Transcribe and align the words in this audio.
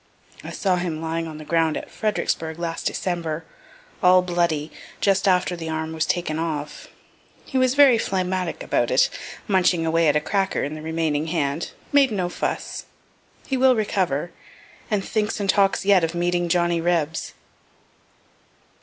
(I 0.43 0.49
saw 0.49 0.77
him 0.77 0.99
lying 0.99 1.27
on 1.27 1.37
the 1.37 1.45
ground 1.45 1.77
at 1.77 1.91
Fredericksburgh 1.91 2.57
last 2.57 2.87
December, 2.87 3.45
all 4.01 4.23
bloody, 4.23 4.71
just 4.99 5.27
after 5.27 5.55
the 5.55 5.69
arm 5.69 5.93
was 5.93 6.07
taken 6.07 6.39
off. 6.39 6.87
He 7.45 7.59
was 7.59 7.75
very 7.75 7.99
phlegmatic 7.99 8.63
about 8.63 8.89
it, 8.89 9.11
munching 9.47 9.85
away 9.85 10.07
at 10.07 10.15
a 10.15 10.19
cracker 10.19 10.63
in 10.63 10.73
the 10.73 10.81
remaining 10.81 11.27
hand 11.27 11.69
made 11.91 12.09
no 12.11 12.29
fuss.) 12.29 12.85
He 13.45 13.57
will 13.57 13.75
recover, 13.75 14.31
and 14.89 15.05
thinks 15.05 15.39
and 15.39 15.47
talks 15.47 15.85
yet 15.85 16.03
of 16.03 16.15
meeting 16.15 16.49
Johnny 16.49 16.81
Rebs. 16.81 17.35